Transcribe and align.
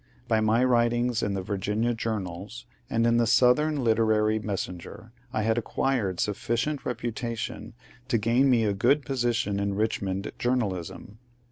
By 0.27 0.41
my 0.41 0.63
writings 0.63 1.21
in 1.21 1.35
the 1.35 1.43
Virginia 1.43 1.93
journals 1.93 2.65
and 2.89 3.05
in 3.05 3.17
the 3.17 3.27
"Southern 3.27 3.83
Literary 3.83 4.39
Messen 4.39 4.79
ger," 4.79 5.11
I 5.31 5.43
had 5.43 5.59
acquired 5.59 6.19
sufficient 6.19 6.85
reputation 6.87 7.75
to 8.07 8.17
gain 8.17 8.49
me 8.49 8.63
a 8.65 8.73
good 8.73 9.05
position 9.05 9.59
in 9.59 9.75
Richmond 9.75 10.31
journalism. 10.39 11.19